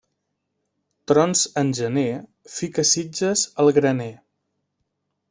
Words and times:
Trons 1.11 1.43
en 1.63 1.69
gener, 1.79 2.05
fica 2.57 2.85
sitges 2.93 3.45
al 3.65 3.71
graner. 3.77 4.09